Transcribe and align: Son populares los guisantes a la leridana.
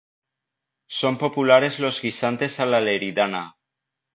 Son 0.87 1.19
populares 1.19 1.77
los 1.79 2.01
guisantes 2.01 2.59
a 2.59 2.65
la 2.65 2.81
leridana. 2.81 3.55